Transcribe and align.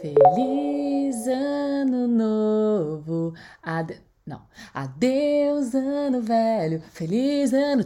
Feliz 0.00 1.26
ano 1.26 2.06
novo. 2.06 3.34
Ade... 3.60 4.00
Não. 4.24 4.42
Adeus, 4.72 5.74
ano 5.74 6.22
velho. 6.22 6.80
Feliz 6.92 7.52
ano. 7.52 7.82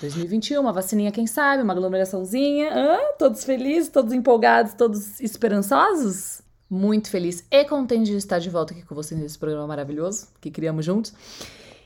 2021, 0.00 0.60
uma 0.60 0.72
vacininha, 0.72 1.12
quem 1.12 1.28
sabe, 1.28 1.62
uma 1.62 1.72
aglomeraçãozinha. 1.72 2.70
Todos 3.16 3.44
felizes, 3.44 3.90
todos 3.90 4.12
empolgados, 4.12 4.74
todos 4.74 5.20
esperançosos? 5.20 6.42
Muito 6.68 7.08
feliz 7.10 7.46
e 7.50 7.64
contente 7.64 8.10
de 8.10 8.16
estar 8.16 8.40
de 8.40 8.50
volta 8.50 8.74
aqui 8.74 8.82
com 8.82 8.94
vocês 8.94 9.20
nesse 9.20 9.38
programa 9.38 9.68
maravilhoso 9.68 10.28
que 10.40 10.50
criamos 10.50 10.84
juntos. 10.84 11.14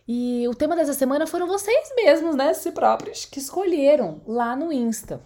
E 0.07 0.47
o 0.49 0.55
tema 0.55 0.75
dessa 0.75 0.95
semana 0.95 1.27
foram 1.27 1.47
vocês 1.47 1.91
mesmos, 1.95 2.35
né? 2.35 2.53
Si 2.55 2.73
próprios, 2.73 3.25
que 3.25 3.39
escolheram 3.39 4.21
lá 4.27 4.57
no 4.57 4.73
Insta. 4.73 5.21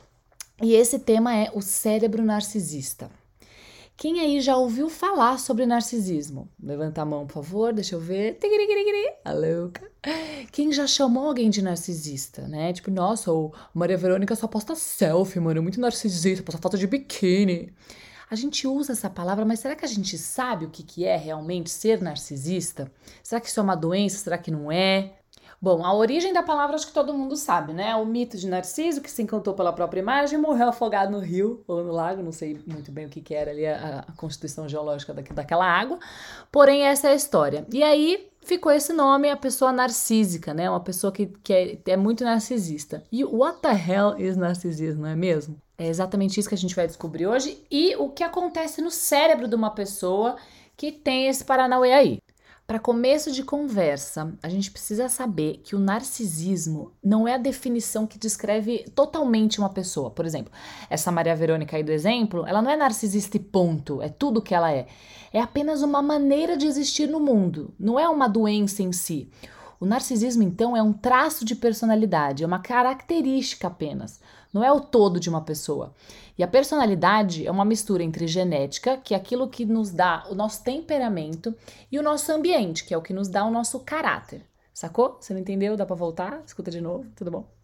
E 0.62 0.74
esse 0.74 0.98
tema 0.98 1.34
é 1.34 1.50
o 1.54 1.60
cérebro 1.60 2.24
narcisista. 2.24 3.10
Quem 3.96 4.20
aí 4.20 4.42
já 4.42 4.56
ouviu 4.56 4.90
falar 4.90 5.38
sobre 5.38 5.64
narcisismo? 5.64 6.50
Levanta 6.62 7.00
a 7.00 7.04
mão, 7.04 7.26
por 7.26 7.34
favor, 7.34 7.72
deixa 7.72 7.94
eu 7.94 8.00
ver. 8.00 8.34
A 9.24 9.32
louca. 9.32 9.90
Quem 10.52 10.70
já 10.70 10.86
chamou 10.86 11.28
alguém 11.28 11.48
de 11.48 11.62
narcisista, 11.62 12.46
né? 12.46 12.74
Tipo, 12.74 12.90
nossa, 12.90 13.32
o 13.32 13.54
Maria 13.72 13.96
Verônica 13.96 14.36
só 14.36 14.46
posta 14.46 14.74
selfie, 14.74 15.40
mano, 15.40 15.60
é 15.60 15.62
muito 15.62 15.80
narcisista, 15.80 16.45
posta 16.45 16.60
foto 16.60 16.76
de 16.76 16.86
biquíni. 16.86 17.72
A 18.28 18.34
gente 18.34 18.66
usa 18.66 18.92
essa 18.92 19.08
palavra, 19.08 19.44
mas 19.44 19.60
será 19.60 19.76
que 19.76 19.84
a 19.84 19.88
gente 19.88 20.18
sabe 20.18 20.64
o 20.64 20.70
que, 20.70 20.82
que 20.82 21.04
é 21.04 21.16
realmente 21.16 21.70
ser 21.70 22.02
narcisista? 22.02 22.90
Será 23.22 23.40
que 23.40 23.48
isso 23.48 23.60
é 23.60 23.62
uma 23.62 23.76
doença? 23.76 24.18
Será 24.18 24.36
que 24.36 24.50
não 24.50 24.70
é? 24.70 25.14
Bom, 25.60 25.84
a 25.84 25.94
origem 25.94 26.32
da 26.32 26.42
palavra 26.42 26.76
acho 26.76 26.88
que 26.88 26.92
todo 26.92 27.14
mundo 27.14 27.34
sabe, 27.36 27.73
né? 27.73 27.95
O 27.96 28.04
mito 28.04 28.36
de 28.36 28.46
Narciso, 28.46 29.01
que 29.01 29.10
se 29.10 29.23
encantou 29.23 29.54
pela 29.54 29.73
própria 29.73 30.01
imagem, 30.01 30.38
morreu 30.38 30.68
afogado 30.68 31.10
no 31.10 31.18
rio 31.18 31.64
ou 31.66 31.82
no 31.82 31.92
lago, 31.92 32.23
não 32.23 32.32
sei 32.32 32.60
muito 32.66 32.92
bem 32.92 33.06
o 33.06 33.09
que, 33.09 33.23
que 33.23 33.34
era 33.34 33.52
ali 33.52 33.66
a, 33.66 34.04
a 34.06 34.12
constituição 34.12 34.68
geológica 34.68 35.14
daquela 35.14 35.64
água. 35.64 35.98
Porém, 36.52 36.82
essa 36.82 37.08
é 37.08 37.12
a 37.12 37.14
história. 37.14 37.66
E 37.73 37.82
aí 37.82 38.29
ficou 38.42 38.70
esse 38.70 38.92
nome, 38.92 39.30
a 39.30 39.36
pessoa 39.36 39.73
narcísica, 39.73 40.52
né? 40.52 40.68
Uma 40.68 40.80
pessoa 40.80 41.12
que, 41.12 41.26
que 41.26 41.52
é, 41.52 41.79
é 41.86 41.96
muito 41.96 42.23
narcisista. 42.23 43.02
E 43.10 43.24
what 43.24 43.60
the 43.60 43.73
hell 43.73 44.18
is 44.18 44.36
narcisismo, 44.36 45.02
não 45.02 45.08
é 45.08 45.16
mesmo? 45.16 45.56
É 45.79 45.87
exatamente 45.87 46.41
isso 46.41 46.49
que 46.49 46.55
a 46.55 46.59
gente 46.59 46.74
vai 46.74 46.87
descobrir 46.87 47.27
hoje 47.27 47.63
e 47.71 47.95
o 47.96 48.09
que 48.09 48.23
acontece 48.23 48.80
no 48.80 48.91
cérebro 48.91 49.46
de 49.46 49.55
uma 49.55 49.71
pessoa 49.71 50.37
que 50.77 50.91
tem 50.91 51.29
esse 51.29 51.45
Paranauê 51.45 51.93
aí. 51.93 52.19
Para 52.66 52.80
começo 52.80 53.30
de 53.30 53.45
conversa, 53.45 54.35
a 54.43 54.49
gente 54.49 54.73
precisa 54.73 55.09
saber 55.09 55.60
que 55.63 55.77
o 55.77 55.79
narcisismo 55.79 56.91
não 57.02 57.29
é 57.29 57.35
a 57.35 57.38
definição 57.38 58.09
que 58.09 58.19
descreve 58.19 58.85
totalmente 58.93 59.60
uma 59.60 59.69
pessoa. 59.69 60.10
Por 60.10 60.27
exemplo, 60.27 60.52
essa 60.91 61.13
Maria 61.13 61.37
Verônica 61.37 61.77
aí 61.77 61.85
do 61.85 61.93
exemplo, 61.93 62.45
ela 62.45 62.60
não 62.60 62.71
é 62.71 62.77
narcisista 62.77 63.37
e 63.37 63.41
ponto, 63.41 64.03
é 64.03 64.09
tudo 64.09 64.43
que 64.43 64.53
ela 64.53 64.72
é. 64.72 64.88
É 65.32 65.41
apenas 65.41 65.81
uma 65.82 66.03
maneira 66.03 66.56
de 66.56 66.66
existir 66.66 67.09
no 67.09 67.21
mundo, 67.21 67.72
não 67.78 68.00
é 68.00 68.09
uma 68.09 68.27
doença 68.27 68.82
em 68.82 68.91
si. 68.91 69.31
O 69.81 69.87
narcisismo, 69.87 70.43
então, 70.43 70.77
é 70.77 70.82
um 70.82 70.93
traço 70.93 71.44
de 71.44 71.55
personalidade, 71.55 72.43
é 72.43 72.47
uma 72.47 72.59
característica 72.59 73.66
apenas, 73.66 74.21
não 74.53 74.65
é 74.65 74.72
o 74.72 74.81
todo 74.81 75.21
de 75.21 75.28
uma 75.28 75.43
pessoa. 75.43 75.93
E 76.38 76.43
a 76.43 76.49
personalidade 76.49 77.47
é 77.47 77.50
uma 77.50 77.65
mistura 77.65 78.03
entre 78.03 78.27
genética, 78.27 78.97
que 78.97 79.15
é 79.15 79.16
aquilo 79.16 79.49
que 79.49 79.65
nos 79.65 79.91
dá 79.91 80.27
o 80.31 80.34
nosso 80.34 80.62
temperamento, 80.62 81.54
e 81.91 81.99
o 81.99 82.03
nosso 82.03 82.31
ambiente, 82.32 82.84
que 82.84 82.94
é 82.94 82.99
o 82.99 83.03
que 83.03 83.15
nos 83.15 83.28
dá 83.28 83.44
o 83.44 83.50
nosso 83.50 83.81
caráter. 83.81 84.44
Sacou? 84.72 85.16
Você 85.21 85.32
não 85.32 85.41
entendeu? 85.41 85.77
Dá 85.77 85.87
para 85.87 85.97
voltar? 85.97 86.43
Escuta 86.47 86.71
de 86.71 86.81
novo, 86.81 87.06
tudo 87.16 87.31
bom? 87.31 87.56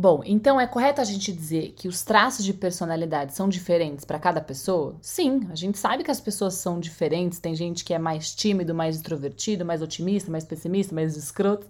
Bom, 0.00 0.22
então 0.24 0.58
é 0.58 0.66
correto 0.66 1.02
a 1.02 1.04
gente 1.04 1.30
dizer 1.30 1.74
que 1.76 1.86
os 1.86 2.00
traços 2.00 2.42
de 2.42 2.54
personalidade 2.54 3.34
são 3.34 3.50
diferentes 3.50 4.02
para 4.02 4.18
cada 4.18 4.40
pessoa? 4.40 4.96
Sim, 5.02 5.46
a 5.50 5.54
gente 5.54 5.76
sabe 5.76 6.02
que 6.02 6.10
as 6.10 6.18
pessoas 6.18 6.54
são 6.54 6.80
diferentes. 6.80 7.38
Tem 7.38 7.54
gente 7.54 7.84
que 7.84 7.92
é 7.92 7.98
mais 7.98 8.34
tímido, 8.34 8.74
mais 8.74 8.96
extrovertido, 8.96 9.62
mais 9.62 9.82
otimista, 9.82 10.30
mais 10.30 10.42
pessimista, 10.42 10.94
mais 10.94 11.18
escroto. 11.18 11.66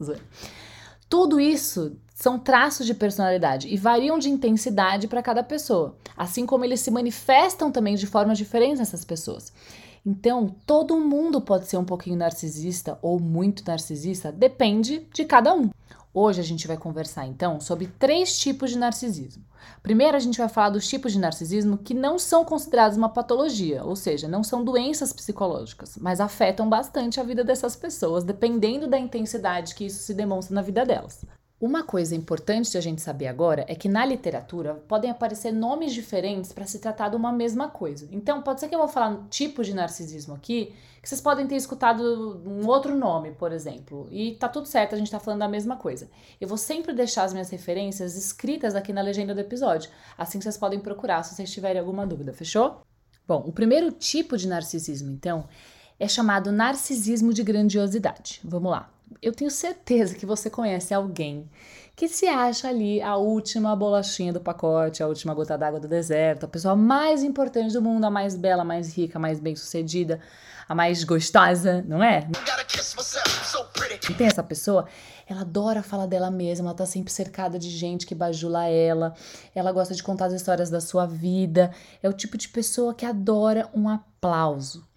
Tudo 1.08 1.40
isso 1.40 1.96
são 2.14 2.38
traços 2.38 2.86
de 2.86 2.94
personalidade 2.94 3.66
e 3.66 3.76
variam 3.76 4.16
de 4.16 4.30
intensidade 4.30 5.08
para 5.08 5.24
cada 5.24 5.42
pessoa, 5.42 5.96
assim 6.16 6.46
como 6.46 6.64
eles 6.64 6.78
se 6.78 6.90
manifestam 6.92 7.72
também 7.72 7.96
de 7.96 8.06
formas 8.06 8.38
diferentes 8.38 8.78
nessas 8.78 9.04
pessoas. 9.04 9.52
Então, 10.06 10.54
todo 10.64 11.00
mundo 11.00 11.40
pode 11.40 11.66
ser 11.66 11.78
um 11.78 11.84
pouquinho 11.84 12.16
narcisista 12.16 12.96
ou 13.02 13.18
muito 13.18 13.64
narcisista, 13.66 14.30
depende 14.30 15.04
de 15.12 15.24
cada 15.24 15.52
um. 15.52 15.68
Hoje 16.12 16.40
a 16.40 16.44
gente 16.44 16.66
vai 16.66 16.76
conversar 16.76 17.24
então 17.26 17.60
sobre 17.60 17.86
três 17.86 18.36
tipos 18.36 18.70
de 18.70 18.78
narcisismo. 18.78 19.44
Primeiro, 19.80 20.16
a 20.16 20.20
gente 20.20 20.38
vai 20.38 20.48
falar 20.48 20.70
dos 20.70 20.88
tipos 20.88 21.12
de 21.12 21.20
narcisismo 21.20 21.78
que 21.78 21.94
não 21.94 22.18
são 22.18 22.44
considerados 22.44 22.98
uma 22.98 23.08
patologia, 23.08 23.84
ou 23.84 23.94
seja, 23.94 24.26
não 24.26 24.42
são 24.42 24.64
doenças 24.64 25.12
psicológicas, 25.12 25.96
mas 25.96 26.20
afetam 26.20 26.68
bastante 26.68 27.20
a 27.20 27.22
vida 27.22 27.44
dessas 27.44 27.76
pessoas, 27.76 28.24
dependendo 28.24 28.88
da 28.88 28.98
intensidade 28.98 29.74
que 29.76 29.86
isso 29.86 30.02
se 30.02 30.12
demonstra 30.12 30.52
na 30.52 30.62
vida 30.62 30.84
delas. 30.84 31.24
Uma 31.60 31.82
coisa 31.82 32.16
importante 32.16 32.70
de 32.70 32.78
a 32.78 32.80
gente 32.80 33.02
saber 33.02 33.26
agora 33.26 33.66
é 33.68 33.74
que 33.74 33.86
na 33.86 34.06
literatura 34.06 34.76
podem 34.88 35.10
aparecer 35.10 35.52
nomes 35.52 35.92
diferentes 35.92 36.54
para 36.54 36.64
se 36.64 36.78
tratar 36.78 37.10
de 37.10 37.16
uma 37.16 37.30
mesma 37.30 37.68
coisa. 37.68 38.08
Então, 38.10 38.40
pode 38.40 38.60
ser 38.60 38.68
que 38.68 38.74
eu 38.74 38.78
vou 38.78 38.88
falar 38.88 39.26
tipo 39.28 39.62
de 39.62 39.74
narcisismo 39.74 40.34
aqui, 40.34 40.72
que 41.02 41.06
vocês 41.06 41.20
podem 41.20 41.46
ter 41.46 41.56
escutado 41.56 42.42
um 42.46 42.66
outro 42.66 42.96
nome, 42.96 43.32
por 43.32 43.52
exemplo, 43.52 44.08
e 44.10 44.36
tá 44.36 44.48
tudo 44.48 44.68
certo, 44.68 44.94
a 44.94 44.98
gente 44.98 45.10
tá 45.10 45.20
falando 45.20 45.40
da 45.40 45.48
mesma 45.48 45.76
coisa. 45.76 46.08
Eu 46.40 46.48
vou 46.48 46.56
sempre 46.56 46.94
deixar 46.94 47.24
as 47.24 47.34
minhas 47.34 47.50
referências 47.50 48.16
escritas 48.16 48.74
aqui 48.74 48.90
na 48.90 49.02
legenda 49.02 49.34
do 49.34 49.40
episódio, 49.40 49.90
assim 50.16 50.40
vocês 50.40 50.56
podem 50.56 50.80
procurar 50.80 51.22
se 51.24 51.34
vocês 51.34 51.52
tiverem 51.52 51.78
alguma 51.78 52.06
dúvida, 52.06 52.32
fechou? 52.32 52.80
Bom, 53.28 53.44
o 53.46 53.52
primeiro 53.52 53.92
tipo 53.92 54.34
de 54.38 54.48
narcisismo, 54.48 55.10
então, 55.10 55.46
é 55.98 56.08
chamado 56.08 56.50
narcisismo 56.50 57.34
de 57.34 57.42
grandiosidade. 57.42 58.40
Vamos 58.42 58.70
lá. 58.70 58.90
Eu 59.20 59.32
tenho 59.32 59.50
certeza 59.50 60.14
que 60.14 60.24
você 60.24 60.48
conhece 60.48 60.94
alguém 60.94 61.48
que 61.96 62.08
se 62.08 62.26
acha 62.26 62.68
ali 62.68 63.02
a 63.02 63.16
última 63.16 63.76
bolachinha 63.76 64.32
do 64.32 64.40
pacote, 64.40 65.02
a 65.02 65.06
última 65.06 65.34
gota 65.34 65.58
d'água 65.58 65.78
do 65.78 65.86
deserto, 65.86 66.44
a 66.44 66.48
pessoa 66.48 66.74
mais 66.74 67.22
importante 67.22 67.74
do 67.74 67.82
mundo, 67.82 68.04
a 68.04 68.10
mais 68.10 68.34
bela, 68.34 68.62
a 68.62 68.64
mais 68.64 68.96
rica, 68.96 69.18
a 69.18 69.20
mais 69.20 69.38
bem-sucedida, 69.38 70.18
a 70.66 70.74
mais 70.74 71.04
gostosa, 71.04 71.84
não 71.86 72.02
é? 72.02 72.26
E 74.08 74.14
tem 74.14 74.26
essa 74.26 74.42
pessoa, 74.42 74.86
ela 75.28 75.42
adora 75.42 75.82
falar 75.82 76.06
dela 76.06 76.30
mesma, 76.30 76.68
ela 76.68 76.74
tá 76.74 76.86
sempre 76.86 77.12
cercada 77.12 77.58
de 77.58 77.68
gente 77.68 78.06
que 78.06 78.14
bajula 78.14 78.66
ela, 78.66 79.14
ela 79.54 79.70
gosta 79.70 79.94
de 79.94 80.02
contar 80.02 80.26
as 80.26 80.32
histórias 80.32 80.70
da 80.70 80.80
sua 80.80 81.04
vida, 81.04 81.70
é 82.02 82.08
o 82.08 82.14
tipo 82.14 82.38
de 82.38 82.48
pessoa 82.48 82.94
que 82.94 83.04
adora 83.04 83.68
um 83.74 83.88
aplauso 83.88 84.88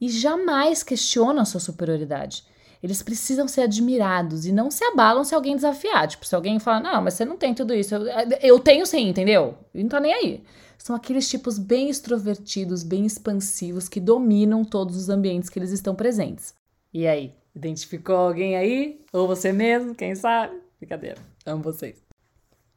e 0.00 0.08
jamais 0.08 0.82
questiona 0.82 1.42
a 1.42 1.44
sua 1.44 1.60
superioridade. 1.60 2.44
Eles 2.82 3.02
precisam 3.02 3.48
ser 3.48 3.62
admirados 3.62 4.46
e 4.46 4.52
não 4.52 4.70
se 4.70 4.84
abalam 4.84 5.24
se 5.24 5.34
alguém 5.34 5.56
desafiar. 5.56 6.06
Tipo, 6.08 6.26
se 6.26 6.34
alguém 6.34 6.58
falar, 6.58 6.80
não, 6.80 7.02
mas 7.02 7.14
você 7.14 7.24
não 7.24 7.36
tem 7.36 7.54
tudo 7.54 7.74
isso. 7.74 7.94
Eu, 7.94 8.06
eu 8.42 8.60
tenho 8.60 8.86
sim, 8.86 9.08
entendeu? 9.08 9.56
E 9.74 9.82
não 9.82 10.00
nem 10.00 10.12
aí. 10.12 10.44
São 10.78 10.94
aqueles 10.94 11.28
tipos 11.28 11.58
bem 11.58 11.88
extrovertidos, 11.88 12.82
bem 12.82 13.06
expansivos, 13.06 13.88
que 13.88 13.98
dominam 13.98 14.64
todos 14.64 14.96
os 14.96 15.08
ambientes 15.08 15.48
que 15.48 15.58
eles 15.58 15.70
estão 15.70 15.94
presentes. 15.94 16.54
E 16.92 17.06
aí, 17.06 17.34
identificou 17.54 18.16
alguém 18.16 18.56
aí? 18.56 19.00
Ou 19.12 19.26
você 19.26 19.52
mesmo, 19.52 19.94
quem 19.94 20.14
sabe? 20.14 20.60
Brincadeira, 20.78 21.18
amo 21.44 21.62
vocês. 21.62 22.06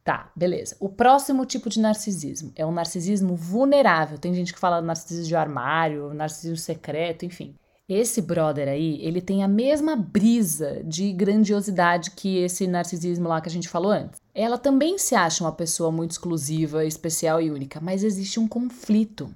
Tá, 0.03 0.31
beleza. 0.35 0.75
O 0.79 0.89
próximo 0.89 1.45
tipo 1.45 1.69
de 1.69 1.79
narcisismo 1.79 2.51
é 2.55 2.65
o 2.65 2.71
narcisismo 2.71 3.35
vulnerável. 3.35 4.17
Tem 4.17 4.33
gente 4.33 4.53
que 4.53 4.59
fala 4.59 4.81
narcisismo 4.81 5.27
de 5.27 5.35
armário, 5.35 6.13
narcisismo 6.13 6.57
secreto, 6.57 7.25
enfim. 7.25 7.53
Esse 7.89 8.22
brother 8.22 8.67
aí, 8.67 9.00
ele 9.01 9.19
tem 9.19 9.44
a 9.44 9.47
mesma 9.47 9.95
brisa 9.95 10.83
de 10.86 11.12
grandiosidade 11.12 12.12
que 12.12 12.38
esse 12.38 12.68
narcisismo 12.68 13.27
lá 13.27 13.41
que 13.41 13.50
a 13.50 13.51
gente 13.51 13.68
falou 13.68 13.91
antes. 13.91 14.21
Ela 14.31 14.59
também 14.59 15.00
se 15.00 15.15
acha 15.15 15.44
uma 15.44 15.51
pessoa 15.51 15.91
muito 15.91 16.12
exclusiva, 16.12 16.86
especial 16.86 17.41
e 17.41 17.50
única, 17.50 17.80
mas 17.81 18.03
existe 18.03 18.39
um 18.39 18.47
conflito. 18.47 19.33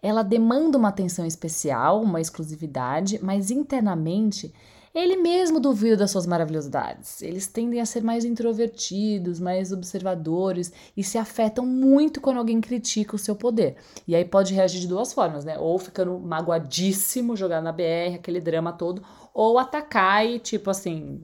Ela 0.00 0.22
demanda 0.22 0.78
uma 0.78 0.90
atenção 0.90 1.26
especial, 1.26 2.00
uma 2.00 2.20
exclusividade, 2.20 3.18
mas 3.20 3.50
internamente 3.50 4.54
ele 4.94 5.16
mesmo 5.16 5.58
duvida 5.58 5.96
das 5.96 6.10
suas 6.10 6.26
maravilhosidades. 6.26 7.22
Eles 7.22 7.46
tendem 7.46 7.80
a 7.80 7.86
ser 7.86 8.02
mais 8.02 8.24
introvertidos, 8.24 9.40
mais 9.40 9.72
observadores 9.72 10.72
e 10.96 11.02
se 11.02 11.16
afetam 11.16 11.64
muito 11.64 12.20
quando 12.20 12.38
alguém 12.38 12.60
critica 12.60 13.16
o 13.16 13.18
seu 13.18 13.34
poder. 13.34 13.76
E 14.06 14.14
aí 14.14 14.24
pode 14.24 14.52
reagir 14.52 14.80
de 14.80 14.88
duas 14.88 15.12
formas, 15.12 15.44
né? 15.44 15.58
Ou 15.58 15.78
ficando 15.78 16.18
magoadíssimo, 16.18 17.36
jogar 17.36 17.62
na 17.62 17.72
BR, 17.72 18.16
aquele 18.16 18.40
drama 18.40 18.72
todo, 18.72 19.02
ou 19.32 19.58
atacar 19.58 20.26
e 20.26 20.38
tipo 20.38 20.68
assim, 20.68 21.22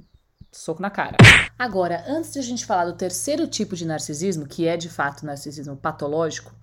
soco 0.51 0.81
na 0.81 0.91
cara. 0.91 1.17
Agora, 1.59 2.05
antes 2.09 2.33
de 2.33 2.39
a 2.39 2.43
gente 2.43 2.65
falar 2.65 2.87
do 2.87 2.95
terceiro 2.95 3.47
tipo 3.47 3.77
de 3.77 3.85
narcisismo, 3.85 4.47
que 4.47 4.67
é 4.67 4.77
de 4.77 4.89
fato 4.89 5.27
narcisismo 5.27 5.77
patológico, 5.77 6.55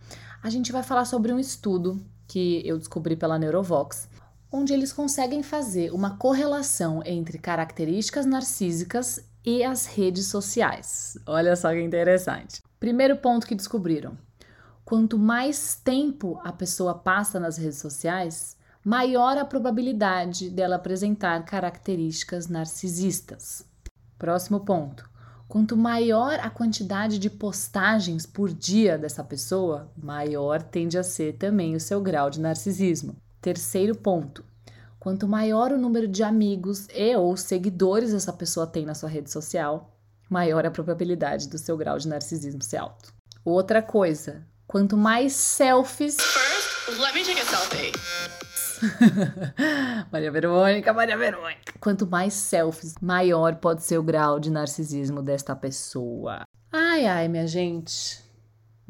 a 0.41 0.49
gente 0.49 0.71
vai 0.71 0.81
falar 0.81 1.05
sobre 1.05 1.31
um 1.31 1.39
estudo 1.39 2.03
que 2.27 2.61
eu 2.65 2.77
descobri 2.77 3.15
pela 3.15 3.37
Neurovox, 3.37 4.07
onde 4.55 4.73
eles 4.73 4.93
conseguem 4.93 5.43
fazer 5.43 5.91
uma 5.93 6.17
correlação 6.17 7.01
entre 7.05 7.37
características 7.37 8.25
narcísicas 8.25 9.19
e 9.45 9.63
as 9.63 9.85
redes 9.85 10.27
sociais. 10.27 11.17
Olha 11.25 11.55
só 11.55 11.71
que 11.73 11.81
interessante. 11.81 12.63
Primeiro 12.79 13.17
ponto 13.17 13.45
que 13.45 13.53
descobriram: 13.53 14.17
quanto 14.85 15.19
mais 15.19 15.75
tempo 15.75 16.39
a 16.43 16.53
pessoa 16.53 16.95
passa 16.95 17.37
nas 17.37 17.57
redes 17.57 17.79
sociais, 17.79 18.55
maior 18.83 19.37
a 19.37 19.43
probabilidade 19.43 20.49
dela 20.49 20.77
apresentar 20.77 21.43
características 21.43 22.47
narcisistas. 22.47 23.65
Próximo 24.17 24.61
ponto. 24.61 25.09
Quanto 25.49 25.77
maior 25.77 26.39
a 26.39 26.49
quantidade 26.49 27.19
de 27.19 27.29
postagens 27.29 28.25
por 28.25 28.51
dia 28.51 28.97
dessa 28.97 29.23
pessoa, 29.23 29.91
maior 29.95 30.61
tende 30.63 30.97
a 30.97 31.03
ser 31.03 31.33
também 31.33 31.75
o 31.75 31.79
seu 31.79 32.01
grau 32.01 32.29
de 32.29 32.39
narcisismo. 32.39 33.15
Terceiro 33.45 33.93
ponto. 33.93 34.43
Quanto 34.99 35.27
maior 35.27 35.71
o 35.71 35.77
número 35.77 36.07
de 36.07 36.23
amigos 36.23 36.87
e 36.91 37.15
ou 37.15 37.37
seguidores 37.37 38.11
essa 38.11 38.33
pessoa 38.33 38.65
tem 38.65 38.87
na 38.87 38.95
sua 38.95 39.07
rede 39.07 39.29
social, 39.29 39.95
maior 40.27 40.65
a 40.65 40.71
probabilidade 40.71 41.47
do 41.47 41.59
seu 41.59 41.77
grau 41.77 41.95
de 41.99 42.07
narcisismo 42.07 42.63
ser 42.63 42.77
alto. 42.77 43.13
Outra 43.45 43.83
coisa, 43.83 44.43
quanto 44.65 44.97
mais 44.97 45.33
selfies. 45.33 46.17
First, 46.19 46.99
let 46.99 47.13
me 47.13 47.23
take 47.23 47.39
a 47.39 47.45
selfie. 47.45 47.91
Maria 50.11 50.31
Verônica, 50.31 50.91
Maria 50.91 51.15
Verônica. 51.15 51.71
Quanto 51.79 52.07
mais 52.07 52.33
selfies, 52.33 52.95
maior 52.99 53.57
pode 53.57 53.83
ser 53.83 53.99
o 53.99 54.03
grau 54.03 54.39
de 54.39 54.49
narcisismo 54.49 55.21
desta 55.21 55.55
pessoa. 55.55 56.41
Ai, 56.71 57.05
ai, 57.05 57.27
minha 57.27 57.45
gente. 57.45 58.25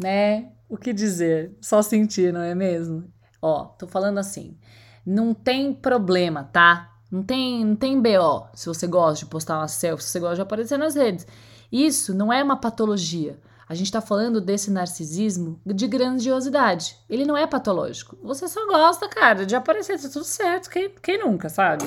Né? 0.01 0.53
O 0.69 0.77
que 0.77 0.93
dizer? 0.93 1.51
Só 1.59 1.81
sentir, 1.81 2.31
não 2.31 2.41
é 2.41 2.55
mesmo? 2.55 3.13
Ó, 3.45 3.65
tô 3.65 3.85
falando 3.85 4.17
assim. 4.17 4.57
Não 5.05 5.31
tem 5.31 5.71
problema, 5.71 6.49
tá? 6.51 6.91
Não 7.11 7.21
tem, 7.21 7.63
não 7.63 7.75
tem 7.75 8.01
BO 8.01 8.47
se 8.55 8.65
você 8.65 8.87
gosta 8.87 9.23
de 9.23 9.29
postar 9.29 9.59
uma 9.59 9.67
selfie, 9.67 10.03
se 10.03 10.09
você 10.09 10.19
gosta 10.19 10.35
de 10.37 10.41
aparecer 10.41 10.79
nas 10.79 10.95
redes. 10.95 11.27
Isso 11.71 12.11
não 12.15 12.33
é 12.33 12.43
uma 12.43 12.57
patologia. 12.57 13.39
A 13.69 13.75
gente 13.75 13.85
está 13.85 14.01
falando 14.01 14.41
desse 14.41 14.71
narcisismo 14.71 15.61
de 15.63 15.87
grandiosidade. 15.87 16.97
Ele 17.07 17.23
não 17.23 17.37
é 17.37 17.45
patológico. 17.45 18.17
Você 18.23 18.47
só 18.47 18.65
gosta, 18.65 19.07
cara, 19.07 19.45
de 19.45 19.55
aparecer, 19.55 20.01
tá 20.01 20.09
tudo 20.09 20.25
certo. 20.25 20.67
Quem, 20.67 20.89
quem 21.01 21.19
nunca, 21.19 21.47
sabe? 21.47 21.85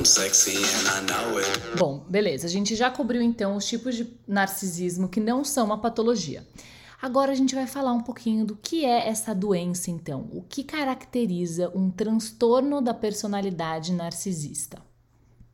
Bom, 1.77 2.05
beleza. 2.09 2.47
A 2.47 2.51
gente 2.51 2.77
já 2.77 2.89
cobriu 2.89 3.21
então 3.21 3.57
os 3.57 3.67
tipos 3.67 3.97
de 3.97 4.13
narcisismo 4.29 5.09
que 5.09 5.19
não 5.19 5.45
são 5.45 5.67
uma 5.67 5.79
patologia. 5.79 6.47
Agora 7.01 7.31
a 7.31 7.35
gente 7.35 7.55
vai 7.55 7.67
falar 7.67 7.93
um 7.93 8.03
pouquinho 8.03 8.45
do 8.45 8.57
que 8.57 8.85
é 8.85 9.09
essa 9.09 9.33
doença, 9.33 9.89
então. 9.89 10.29
O 10.33 10.43
que 10.43 10.65
caracteriza 10.65 11.71
um 11.73 11.91
transtorno 11.91 12.81
da 12.81 12.93
personalidade 12.93 13.93
narcisista? 13.93 14.83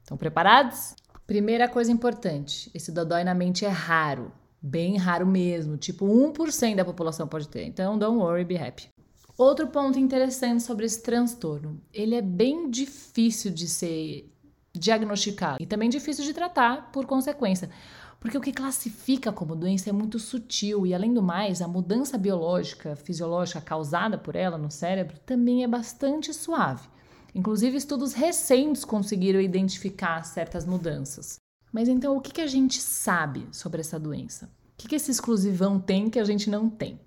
Estão 0.03 0.17
preparados? 0.17 0.95
Primeira 1.27 1.69
coisa 1.69 1.93
importante: 1.93 2.71
esse 2.75 2.91
dodói 2.91 3.25
na 3.25 3.35
mente 3.35 3.65
é 3.65 3.69
raro. 3.69 4.33
Bem 4.61 4.97
raro 4.97 5.27
mesmo, 5.27 5.77
tipo 5.77 6.07
1% 6.07 6.77
da 6.77 6.85
população 6.85 7.29
pode 7.29 7.49
ter. 7.49 7.65
Então, 7.67 7.99
don't 7.99 8.17
worry, 8.17 8.45
be 8.47 8.57
happy. 8.57 8.89
Outro 9.37 9.67
ponto 9.67 9.99
interessante 9.99 10.63
sobre 10.63 10.87
esse 10.87 11.03
transtorno, 11.03 11.79
ele 11.93 12.15
é 12.15 12.23
bem 12.23 12.71
difícil 12.71 13.51
de 13.51 13.69
ser 13.69 14.34
diagnosticado 14.75 15.63
e 15.63 15.67
também 15.67 15.89
difícil 15.89 16.25
de 16.25 16.35
tratar 16.35 16.91
por 16.91 17.07
consequência, 17.07 17.71
porque 18.19 18.39
o 18.39 18.41
que 18.41 18.53
classifica 18.53 19.31
como 19.31 19.55
doença 19.55 19.91
é 19.91 19.93
muito 19.93 20.19
sutil 20.19 20.87
e 20.87 20.95
além 20.95 21.13
do 21.13 21.23
mais, 21.23 21.61
a 21.61 21.69
mudança 21.69 22.17
biológica, 22.17 22.97
fisiológica 22.97 23.61
causada 23.61 24.17
por 24.17 24.35
ela 24.35 24.57
no 24.57 24.71
cérebro 24.71 25.19
também 25.27 25.63
é 25.63 25.69
bastante 25.69 26.33
suave. 26.33 26.89
Inclusive, 27.35 27.77
estudos 27.77 28.15
recentes 28.15 28.85
conseguiram 28.85 29.41
identificar 29.41 30.23
certas 30.25 30.65
mudanças. 30.65 31.37
Mas 31.73 31.89
então, 31.89 32.17
o 32.17 32.21
que, 32.21 32.41
a 32.41 32.47
gente 32.47 32.81
sabe 32.81 33.47
sobre 33.51 33.81
essa 33.81 33.99
doença? 33.99 34.49
O 34.73 34.89
que 34.89 34.95
esse 34.95 35.11
exclusivão 35.11 35.81
tem 35.81 36.09
que 36.09 36.21
a 36.21 36.25
gente 36.25 36.49
não 36.49 36.71
tem? 36.71 37.01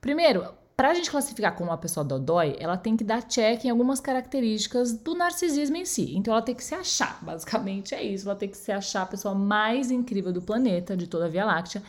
Primeiro, 0.00 0.44
para 0.78 0.90
a 0.90 0.94
gente 0.94 1.10
classificar 1.10 1.56
como 1.56 1.70
uma 1.70 1.76
pessoa 1.76 2.04
dodói, 2.04 2.54
ela 2.60 2.76
tem 2.76 2.96
que 2.96 3.02
dar 3.02 3.24
check 3.24 3.64
em 3.64 3.68
algumas 3.68 3.98
características 3.98 4.92
do 4.92 5.12
narcisismo 5.12 5.76
em 5.76 5.84
si. 5.84 6.14
Então 6.16 6.32
ela 6.32 6.40
tem 6.40 6.54
que 6.54 6.62
se 6.62 6.72
achar, 6.72 7.18
basicamente 7.26 7.96
é 7.96 8.02
isso. 8.04 8.28
Ela 8.28 8.38
tem 8.38 8.48
que 8.48 8.56
se 8.56 8.70
achar 8.70 9.02
a 9.02 9.06
pessoa 9.06 9.34
mais 9.34 9.90
incrível 9.90 10.32
do 10.32 10.40
planeta, 10.40 10.96
de 10.96 11.08
toda 11.08 11.24
a 11.24 11.28
Via 11.28 11.44
Láctea. 11.44 11.82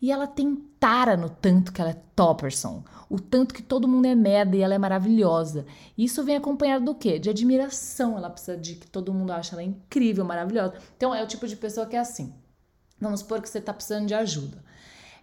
E 0.00 0.10
ela 0.10 0.26
tem 0.26 0.56
tara 0.80 1.16
no 1.16 1.30
tanto 1.30 1.72
que 1.72 1.80
ela 1.80 1.90
é 1.90 2.02
topperson, 2.16 2.82
o 3.08 3.20
tanto 3.20 3.54
que 3.54 3.62
todo 3.62 3.86
mundo 3.86 4.06
é 4.06 4.14
merda 4.16 4.56
e 4.56 4.60
ela 4.60 4.74
é 4.74 4.78
maravilhosa. 4.78 5.64
Isso 5.96 6.24
vem 6.24 6.34
acompanhado 6.34 6.84
do 6.84 6.96
quê? 6.96 7.20
De 7.20 7.30
admiração. 7.30 8.18
Ela 8.18 8.28
precisa 8.28 8.56
de 8.56 8.74
que 8.74 8.88
todo 8.88 9.14
mundo 9.14 9.30
ache 9.30 9.54
ela 9.54 9.62
incrível, 9.62 10.24
maravilhosa. 10.24 10.74
Então 10.96 11.14
é 11.14 11.22
o 11.22 11.28
tipo 11.28 11.46
de 11.46 11.54
pessoa 11.54 11.86
que 11.86 11.94
é 11.94 12.00
assim. 12.00 12.34
Vamos 13.00 13.20
supor 13.20 13.40
que 13.40 13.48
você 13.48 13.58
está 13.58 13.72
precisando 13.72 14.08
de 14.08 14.14
ajuda. 14.14 14.64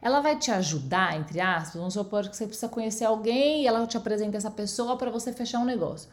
Ela 0.02 0.22
vai 0.22 0.38
te 0.38 0.52
ajudar, 0.52 1.18
entre 1.18 1.42
aspas, 1.42 1.76
vamos 1.76 1.94
supor 1.94 2.28
que 2.28 2.36
você 2.36 2.46
precisa 2.46 2.70
conhecer 2.70 3.06
alguém 3.06 3.64
e 3.64 3.68
ela 3.68 3.86
te 3.86 3.98
apresenta 3.98 4.38
essa 4.38 4.52
pessoa 4.52 4.98
para 4.98 5.12
você 5.12 5.34
fechar 5.34 5.60
um 5.60 5.66
negócio 5.66 6.10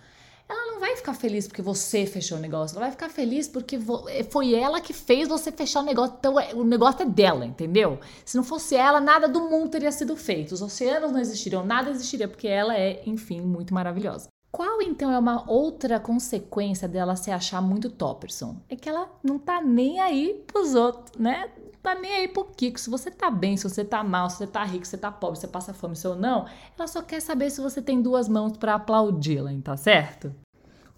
ela 0.49 0.73
não 0.73 0.79
vai 0.79 0.95
ficar 0.95 1.15
feliz 1.15 1.49
porque 1.49 1.61
você 1.61 2.07
fechou 2.07 2.39
o 2.39 2.41
negócio, 2.41 2.77
ela 2.77 2.87
vai 2.87 2.93
ficar 2.93 3.09
feliz 3.09 3.49
porque 3.49 3.77
eh, 4.09 4.23
foi 4.31 4.55
ela 4.55 4.81
que 4.81 4.93
fez 4.93 5.29
você 5.29 5.51
fechar 5.51 5.81
o 5.81 5.83
negócio. 5.83 6.15
Então 6.19 6.39
é, 6.39 6.55
o 6.55 6.63
negócio 6.63 7.03
é 7.03 7.05
dela, 7.05 7.45
entendeu? 7.45 7.99
Se 8.25 8.37
não 8.37 8.45
fosse 8.45 8.77
ela, 8.77 9.01
nada 9.01 9.27
do 9.29 9.41
mundo 9.41 9.71
teria 9.71 9.91
sido 9.91 10.17
feito. 10.17 10.53
Os 10.53 10.63
oceanos 10.63 11.11
não 11.11 11.19
existiriam, 11.19 11.65
nada 11.65 11.91
existiria 11.91 12.29
porque 12.29 12.47
ela 12.47 12.77
é, 12.77 13.03
enfim, 13.07 13.41
muito 13.41 13.75
maravilhosa. 13.75 14.29
Qual 14.51 14.81
então 14.81 15.11
é 15.13 15.19
uma 15.19 15.49
outra 15.51 16.01
consequência 16.01 16.89
dela 16.89 17.15
se 17.15 17.31
achar 17.31 17.61
muito 17.61 17.91
Topperson? 17.91 18.57
É 18.69 18.77
que 18.77 18.89
ela 18.89 19.11
não 19.23 19.39
tá 19.39 19.61
nem 19.61 20.01
aí 20.01 20.43
pros 20.47 20.75
outros, 20.75 21.19
né? 21.19 21.51
Não 21.59 21.81
tá 21.83 21.95
nem 21.95 22.13
aí 22.13 22.29
pro 22.29 22.45
Kiko. 22.45 22.81
Se 22.81 22.89
você 22.89 23.11
tá 23.11 23.31
bem, 23.31 23.57
se 23.57 23.69
você 23.69 23.85
tá 23.85 24.03
mal, 24.03 24.31
se 24.31 24.39
você 24.39 24.47
tá 24.47 24.65
rico, 24.65 24.85
se 24.85 24.93
você 24.93 24.99
tá 24.99 25.13
pobre, 25.13 25.37
se 25.37 25.43
você 25.43 25.49
passa 25.49 25.75
fome, 25.75 25.95
se 25.95 26.09
ou 26.09 26.17
não, 26.17 26.47
ela 26.77 26.89
só 26.89 27.03
quer 27.03 27.21
saber 27.21 27.51
se 27.51 27.61
você 27.61 27.83
tem 27.83 28.01
duas 28.01 28.29
mãos 28.29 28.57
para 28.57 28.75
aplaudi-la, 28.75 29.51
tá 29.63 29.77
certo? 29.77 30.35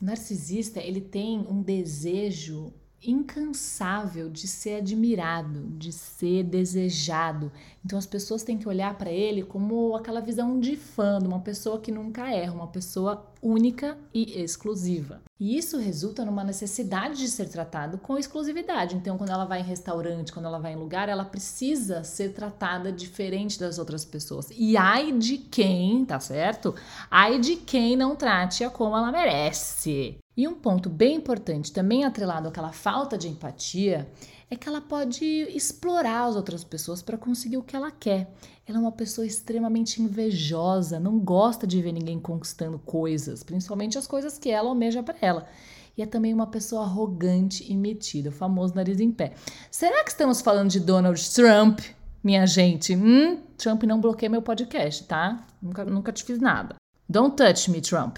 O 0.01 0.05
narcisista, 0.05 0.79
ele 0.81 1.01
tem 1.01 1.41
um 1.51 1.61
desejo 1.61 2.73
incansável 3.03 4.29
de 4.29 4.47
ser 4.49 4.77
admirado, 4.77 5.67
de 5.77 5.93
ser 5.93 6.43
desejado. 6.43 7.53
Então 7.85 7.99
as 7.99 8.07
pessoas 8.07 8.43
têm 8.43 8.59
que 8.59 8.69
olhar 8.69 8.97
para 8.99 9.11
ele 9.11 9.43
como 9.43 9.95
aquela 9.97 10.21
visão 10.21 10.59
de 10.59 10.77
fã, 10.77 11.19
de 11.19 11.27
uma 11.27 11.41
pessoa 11.41 11.81
que 11.81 11.93
nunca 11.93 12.31
erra, 12.31 12.53
uma 12.53 12.67
pessoa 12.67 13.27
única 13.41 13.97
e 14.13 14.41
exclusiva. 14.43 15.23
E 15.41 15.57
isso 15.57 15.79
resulta 15.79 16.25
numa 16.25 16.43
necessidade 16.43 17.19
de 17.19 17.29
ser 17.29 17.49
tratado 17.49 17.97
com 17.99 18.19
exclusividade. 18.19 18.97
Então, 18.97 19.17
quando 19.17 19.31
ela 19.31 19.45
vai 19.45 19.61
em 19.61 19.65
restaurante, 19.65 20.33
quando 20.33 20.47
ela 20.47 20.59
vai 20.59 20.73
em 20.73 20.77
lugar, 20.77 21.09
ela 21.09 21.25
precisa 21.25 22.03
ser 22.03 22.33
tratada 22.33 22.91
diferente 22.91 23.59
das 23.59 23.79
outras 23.79 24.05
pessoas. 24.05 24.49
E 24.51 24.77
ai 24.77 25.13
de 25.13 25.39
quem, 25.39 26.05
tá 26.05 26.19
certo? 26.19 26.75
Ai 27.09 27.39
de 27.39 27.55
quem 27.55 27.97
não 27.97 28.17
trate-a 28.17 28.69
como 28.69 28.97
ela 28.97 29.13
merece. 29.13 30.19
E 30.39 30.47
um 30.47 30.55
ponto 30.55 30.89
bem 30.89 31.17
importante, 31.17 31.73
também 31.73 32.05
atrelado 32.05 32.47
àquela 32.47 32.71
falta 32.71 33.19
de 33.19 33.27
empatia, 33.27 34.09
é 34.49 34.55
que 34.55 34.69
ela 34.69 34.81
pode 34.81 35.25
explorar 35.25 36.27
as 36.27 36.37
outras 36.37 36.63
pessoas 36.63 37.03
para 37.03 37.19
conseguir 37.19 37.57
o 37.57 37.63
que 37.65 37.75
ela 37.75 37.91
quer. 37.91 38.33
Ela 38.65 38.79
é 38.79 38.81
uma 38.81 38.93
pessoa 38.93 39.27
extremamente 39.27 40.01
invejosa, 40.01 41.01
não 41.01 41.19
gosta 41.19 41.67
de 41.67 41.83
ver 41.83 41.91
ninguém 41.91 42.21
conquistando 42.21 42.79
coisas, 42.79 43.43
principalmente 43.43 43.99
as 43.99 44.07
coisas 44.07 44.39
que 44.39 44.49
ela 44.49 44.69
almeja 44.69 45.03
para 45.03 45.17
ela. 45.21 45.45
E 45.97 46.03
é 46.03 46.07
também 46.07 46.33
uma 46.33 46.47
pessoa 46.47 46.83
arrogante 46.83 47.67
e 47.69 47.77
metida, 47.77 48.29
o 48.29 48.33
famoso 48.33 48.77
nariz 48.77 49.01
em 49.01 49.11
pé. 49.11 49.33
Será 49.73 50.05
que 50.05 50.11
estamos 50.11 50.41
falando 50.41 50.71
de 50.71 50.79
Donald 50.79 51.21
Trump, 51.35 51.81
minha 52.23 52.47
gente? 52.47 52.95
Hum, 52.95 53.41
Trump 53.57 53.83
não 53.83 54.01
bloqueia 54.01 54.31
meu 54.31 54.43
podcast, 54.43 55.03
tá? 55.03 55.45
Nunca, 55.61 55.85
nunca 55.85 56.13
te 56.13 56.23
fiz 56.23 56.39
nada. 56.39 56.77
Don't 57.09 57.35
touch 57.35 57.69
me, 57.73 57.81
Trump. 57.81 58.18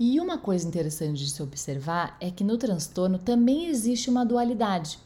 E 0.00 0.20
uma 0.20 0.38
coisa 0.38 0.66
interessante 0.66 1.24
de 1.24 1.28
se 1.28 1.42
observar 1.42 2.16
é 2.20 2.30
que 2.30 2.44
no 2.44 2.56
transtorno 2.56 3.18
também 3.18 3.66
existe 3.66 4.08
uma 4.08 4.24
dualidade. 4.24 4.96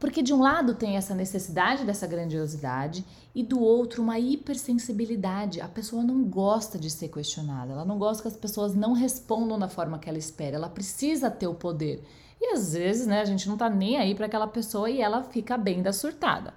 Porque 0.00 0.22
de 0.22 0.32
um 0.32 0.40
lado 0.40 0.74
tem 0.74 0.96
essa 0.96 1.14
necessidade 1.14 1.84
dessa 1.84 2.06
grandiosidade 2.06 3.04
e 3.34 3.42
do 3.42 3.60
outro 3.60 4.02
uma 4.02 4.18
hipersensibilidade. 4.18 5.60
A 5.60 5.68
pessoa 5.68 6.02
não 6.02 6.24
gosta 6.24 6.78
de 6.78 6.88
ser 6.88 7.08
questionada, 7.08 7.72
ela 7.72 7.84
não 7.84 7.98
gosta 7.98 8.22
que 8.22 8.28
as 8.28 8.36
pessoas 8.36 8.74
não 8.74 8.94
respondam 8.94 9.58
da 9.58 9.68
forma 9.68 9.98
que 9.98 10.08
ela 10.08 10.16
espera, 10.16 10.56
ela 10.56 10.70
precisa 10.70 11.30
ter 11.30 11.46
o 11.46 11.54
poder. 11.54 12.02
E 12.40 12.54
às 12.54 12.72
vezes, 12.72 13.06
né, 13.06 13.20
a 13.20 13.26
gente 13.26 13.46
não 13.46 13.58
tá 13.58 13.68
nem 13.68 13.98
aí 13.98 14.14
para 14.14 14.24
aquela 14.24 14.46
pessoa 14.46 14.88
e 14.88 15.02
ela 15.02 15.22
fica 15.22 15.58
bem 15.58 15.82
da 15.82 15.92
surtada. 15.92 16.54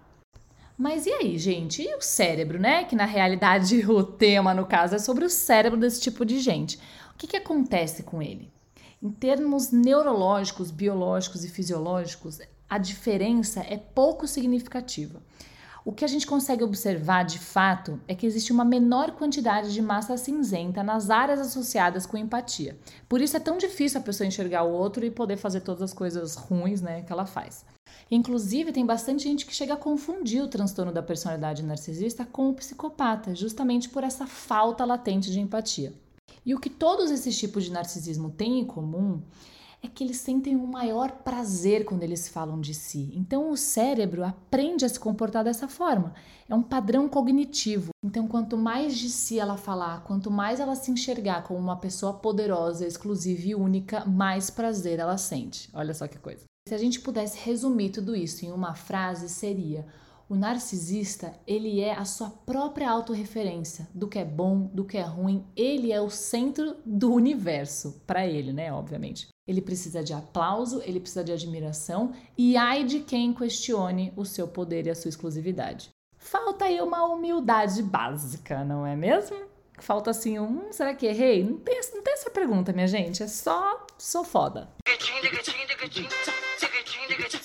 Mas 0.77 1.05
e 1.05 1.11
aí, 1.11 1.37
gente? 1.37 1.83
E 1.83 1.95
o 1.95 2.01
cérebro, 2.01 2.59
né? 2.59 2.85
Que 2.85 2.95
na 2.95 3.05
realidade 3.05 3.85
o 3.91 4.03
tema, 4.03 4.53
no 4.53 4.65
caso, 4.65 4.95
é 4.95 4.99
sobre 4.99 5.25
o 5.25 5.29
cérebro 5.29 5.77
desse 5.77 5.99
tipo 5.99 6.23
de 6.23 6.39
gente 6.39 6.79
que, 7.21 7.27
que 7.27 7.37
acontece 7.37 8.01
com 8.01 8.19
ele? 8.19 8.51
Em 8.99 9.11
termos 9.11 9.71
neurológicos, 9.71 10.71
biológicos 10.71 11.43
e 11.43 11.49
fisiológicos, 11.49 12.39
a 12.67 12.79
diferença 12.79 13.59
é 13.59 13.77
pouco 13.77 14.27
significativa. 14.27 15.21
O 15.85 15.91
que 15.91 16.03
a 16.03 16.07
gente 16.07 16.25
consegue 16.25 16.63
observar 16.63 17.23
de 17.23 17.37
fato 17.37 17.99
é 18.07 18.15
que 18.15 18.25
existe 18.25 18.51
uma 18.51 18.65
menor 18.65 19.11
quantidade 19.11 19.71
de 19.71 19.83
massa 19.83 20.17
cinzenta 20.17 20.81
nas 20.81 21.11
áreas 21.11 21.39
associadas 21.39 22.07
com 22.07 22.17
empatia. 22.17 22.75
Por 23.07 23.21
isso 23.21 23.37
é 23.37 23.39
tão 23.39 23.57
difícil 23.57 23.99
a 23.99 24.03
pessoa 24.03 24.27
enxergar 24.27 24.63
o 24.63 24.73
outro 24.73 25.05
e 25.05 25.11
poder 25.11 25.37
fazer 25.37 25.61
todas 25.61 25.83
as 25.83 25.93
coisas 25.93 26.35
ruins 26.35 26.81
né, 26.81 27.03
que 27.03 27.11
ela 27.11 27.27
faz. 27.27 27.63
Inclusive, 28.09 28.71
tem 28.71 28.85
bastante 28.85 29.23
gente 29.23 29.45
que 29.45 29.53
chega 29.53 29.75
a 29.75 29.77
confundir 29.77 30.41
o 30.41 30.47
transtorno 30.47 30.91
da 30.91 31.03
personalidade 31.03 31.63
narcisista 31.63 32.25
com 32.25 32.49
o 32.49 32.53
psicopata, 32.55 33.35
justamente 33.35 33.89
por 33.89 34.03
essa 34.03 34.25
falta 34.25 34.85
latente 34.85 35.31
de 35.31 35.39
empatia. 35.39 35.93
E 36.45 36.55
o 36.55 36.59
que 36.59 36.69
todos 36.69 37.11
esses 37.11 37.37
tipos 37.37 37.65
de 37.65 37.71
narcisismo 37.71 38.31
têm 38.31 38.59
em 38.59 38.65
comum 38.65 39.21
é 39.83 39.87
que 39.87 40.03
eles 40.03 40.17
sentem 40.17 40.55
um 40.55 40.67
maior 40.67 41.11
prazer 41.11 41.85
quando 41.85 42.03
eles 42.03 42.27
falam 42.27 42.61
de 42.61 42.73
si. 42.73 43.11
Então 43.15 43.49
o 43.49 43.57
cérebro 43.57 44.23
aprende 44.23 44.85
a 44.85 44.89
se 44.89 44.99
comportar 44.99 45.43
dessa 45.43 45.67
forma. 45.67 46.13
É 46.47 46.53
um 46.53 46.61
padrão 46.61 47.09
cognitivo. 47.09 47.89
Então 48.03 48.27
quanto 48.27 48.55
mais 48.57 48.95
de 48.95 49.09
si 49.09 49.39
ela 49.39 49.57
falar, 49.57 50.03
quanto 50.03 50.29
mais 50.29 50.59
ela 50.59 50.75
se 50.75 50.91
enxergar 50.91 51.43
como 51.43 51.59
uma 51.59 51.77
pessoa 51.77 52.13
poderosa, 52.13 52.85
exclusiva 52.85 53.47
e 53.47 53.55
única, 53.55 54.05
mais 54.05 54.49
prazer 54.49 54.99
ela 54.99 55.17
sente. 55.17 55.69
Olha 55.73 55.93
só 55.93 56.07
que 56.07 56.19
coisa. 56.19 56.45
Se 56.67 56.75
a 56.75 56.77
gente 56.77 56.99
pudesse 56.99 57.39
resumir 57.39 57.89
tudo 57.89 58.15
isso 58.15 58.45
em 58.45 58.51
uma 58.51 58.75
frase, 58.75 59.27
seria: 59.29 59.85
o 60.31 60.35
narcisista, 60.35 61.33
ele 61.45 61.81
é 61.81 61.91
a 61.91 62.05
sua 62.05 62.29
própria 62.29 62.89
autorreferência 62.89 63.85
do 63.93 64.07
que 64.07 64.17
é 64.17 64.23
bom, 64.23 64.61
do 64.73 64.85
que 64.85 64.97
é 64.97 65.01
ruim. 65.01 65.45
Ele 65.57 65.91
é 65.91 65.99
o 65.99 66.09
centro 66.09 66.77
do 66.85 67.13
universo, 67.13 68.01
para 68.07 68.25
ele, 68.25 68.53
né, 68.53 68.71
obviamente. 68.71 69.27
Ele 69.45 69.59
precisa 69.59 70.01
de 70.01 70.13
aplauso, 70.13 70.81
ele 70.85 71.01
precisa 71.01 71.21
de 71.21 71.33
admiração 71.33 72.13
e 72.37 72.55
ai 72.55 72.85
de 72.85 73.01
quem 73.01 73.33
questione 73.33 74.13
o 74.15 74.23
seu 74.23 74.47
poder 74.47 74.87
e 74.87 74.89
a 74.89 74.95
sua 74.95 75.09
exclusividade. 75.09 75.89
Falta 76.17 76.63
aí 76.63 76.79
uma 76.79 77.03
humildade 77.03 77.83
básica, 77.83 78.63
não 78.63 78.87
é 78.87 78.95
mesmo? 78.95 79.35
Falta 79.79 80.11
assim 80.11 80.39
um, 80.39 80.71
será 80.71 80.93
que 80.93 81.07
errei? 81.07 81.43
Não 81.43 81.57
tem, 81.57 81.77
não 81.93 82.01
tem 82.01 82.13
essa 82.13 82.29
pergunta, 82.29 82.71
minha 82.71 82.87
gente, 82.87 83.21
é 83.21 83.27
só 83.27 83.85
sou 83.97 84.23
foda. 84.23 84.69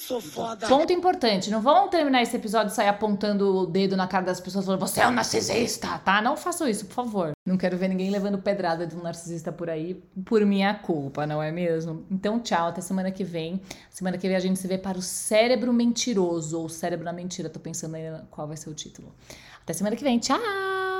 Sou 0.06 0.20
foda. 0.20 0.68
Ponto 0.68 0.92
importante, 0.92 1.50
não 1.50 1.60
vão 1.60 1.88
terminar 1.88 2.22
esse 2.22 2.36
episódio 2.36 2.70
e 2.70 2.74
sair 2.74 2.86
apontando 2.86 3.56
o 3.56 3.66
dedo 3.66 3.96
na 3.96 4.06
cara 4.06 4.24
das 4.24 4.38
pessoas 4.38 4.64
falando 4.64 4.78
você 4.78 5.00
é 5.00 5.08
um 5.08 5.10
narcisista, 5.10 5.98
tá? 5.98 6.22
Não 6.22 6.36
façam 6.36 6.68
isso, 6.68 6.86
por 6.86 6.94
favor. 6.94 7.32
Não 7.44 7.56
quero 7.56 7.76
ver 7.76 7.88
ninguém 7.88 8.08
levando 8.08 8.38
pedrada 8.38 8.86
de 8.86 8.94
um 8.94 9.02
narcisista 9.02 9.50
por 9.50 9.68
aí 9.68 10.00
por 10.24 10.46
minha 10.46 10.72
culpa, 10.74 11.26
não 11.26 11.42
é 11.42 11.50
mesmo? 11.50 12.06
Então, 12.08 12.38
tchau, 12.38 12.68
até 12.68 12.80
semana 12.80 13.10
que 13.10 13.24
vem. 13.24 13.60
Semana 13.90 14.16
que 14.16 14.28
vem 14.28 14.36
a 14.36 14.40
gente 14.40 14.60
se 14.60 14.68
vê 14.68 14.78
para 14.78 14.96
o 14.96 15.02
cérebro 15.02 15.72
mentiroso 15.72 16.60
ou 16.60 16.68
cérebro 16.68 17.04
na 17.04 17.12
mentira. 17.12 17.48
Tô 17.48 17.58
pensando 17.58 17.96
aí 17.96 18.04
qual 18.30 18.46
vai 18.46 18.56
ser 18.56 18.70
o 18.70 18.74
título. 18.74 19.12
Até 19.60 19.72
semana 19.72 19.96
que 19.96 20.04
vem, 20.04 20.20
tchau! 20.20 20.95